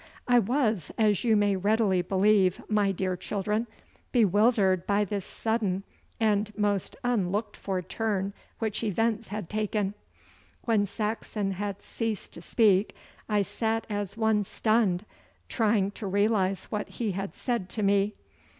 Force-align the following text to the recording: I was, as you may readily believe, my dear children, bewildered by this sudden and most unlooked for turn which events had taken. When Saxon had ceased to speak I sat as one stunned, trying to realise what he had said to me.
I 0.27 0.39
was, 0.39 0.91
as 0.97 1.23
you 1.23 1.35
may 1.35 1.55
readily 1.55 2.01
believe, 2.01 2.59
my 2.67 2.91
dear 2.91 3.15
children, 3.15 3.67
bewildered 4.11 4.87
by 4.87 5.05
this 5.05 5.23
sudden 5.25 5.83
and 6.19 6.51
most 6.57 6.95
unlooked 7.03 7.55
for 7.55 7.83
turn 7.83 8.33
which 8.57 8.83
events 8.83 9.27
had 9.27 9.47
taken. 9.47 9.93
When 10.63 10.87
Saxon 10.87 11.51
had 11.51 11.83
ceased 11.83 12.33
to 12.33 12.41
speak 12.41 12.95
I 13.29 13.43
sat 13.43 13.85
as 13.91 14.17
one 14.17 14.43
stunned, 14.43 15.05
trying 15.47 15.91
to 15.91 16.07
realise 16.07 16.71
what 16.71 16.89
he 16.89 17.11
had 17.11 17.35
said 17.35 17.69
to 17.69 17.83
me. 17.83 18.15